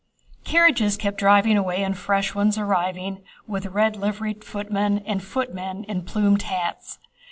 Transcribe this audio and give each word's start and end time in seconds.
Carriages 0.43 0.97
kept 0.97 1.19
driving 1.19 1.57
away 1.59 1.83
and 1.83 1.95
fresh 1.95 2.33
ones 2.33 2.57
arriving, 2.57 3.21
with 3.45 3.67
red 3.67 3.95
liveried 3.95 4.43
footmen 4.43 4.97
and 5.05 5.21
footmen 5.23 5.83
in 5.83 6.01
plumed 6.05 6.41
hats. 6.41 6.97